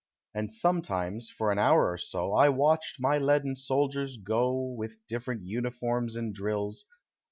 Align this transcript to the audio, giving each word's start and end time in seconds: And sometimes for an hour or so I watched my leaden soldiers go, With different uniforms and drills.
And 0.33 0.51
sometimes 0.51 1.29
for 1.29 1.51
an 1.51 1.59
hour 1.59 1.91
or 1.91 1.97
so 1.99 2.33
I 2.33 2.49
watched 2.49 2.99
my 2.99 3.19
leaden 3.19 3.55
soldiers 3.55 4.17
go, 4.17 4.59
With 4.75 4.97
different 5.07 5.43
uniforms 5.43 6.15
and 6.15 6.33
drills. 6.33 6.85